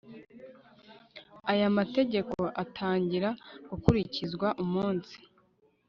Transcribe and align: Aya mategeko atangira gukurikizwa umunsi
Aya 1.51 1.67
mategeko 1.77 2.37
atangira 2.63 3.29
gukurikizwa 3.69 4.47
umunsi 4.63 5.15